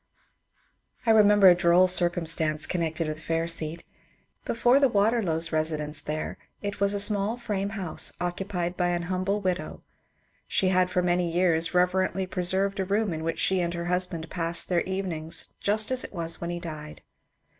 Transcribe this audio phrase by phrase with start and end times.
[1.05, 3.83] I remember a droll circumstance connected with Fairseat.
[4.45, 9.41] Before the Waterlows' residence there it was a small frame house occupied by an humble
[9.41, 9.83] widow.
[10.47, 14.31] She had for many years reverently preserved a room in which she and her husband
[14.31, 17.03] passed their evenings just as it was when he died.